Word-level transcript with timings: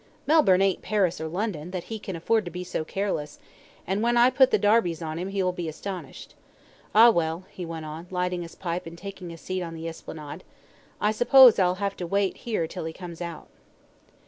Melbourne 0.25 0.63
ain't 0.63 0.81
Paris 0.81 1.21
or 1.21 1.27
London, 1.27 1.69
that 1.69 1.83
he 1.83 1.99
can 1.99 2.15
afford 2.15 2.43
to 2.45 2.49
be 2.49 2.63
so 2.63 2.83
careless, 2.83 3.37
and 3.85 4.01
when 4.01 4.17
I 4.17 4.31
put 4.31 4.49
the 4.49 4.57
darbies 4.57 4.99
on 4.99 5.19
him 5.19 5.27
he 5.29 5.43
will 5.43 5.51
be 5.51 5.69
astonished. 5.69 6.33
Ah, 6.95 7.11
well," 7.11 7.43
he 7.51 7.67
went 7.67 7.85
on, 7.85 8.07
lighting 8.09 8.41
his 8.41 8.55
pipe 8.55 8.87
and 8.87 8.97
taking 8.97 9.31
a 9.31 9.37
seat 9.37 9.61
on 9.61 9.75
the 9.75 9.87
Esplanade, 9.87 10.43
"I 10.99 11.11
suppose 11.11 11.59
I'll 11.59 11.75
have 11.75 11.95
to 11.97 12.07
wait 12.07 12.37
here 12.37 12.65
till 12.65 12.85
he 12.85 12.93
comes 12.93 13.21
out." 13.21 13.45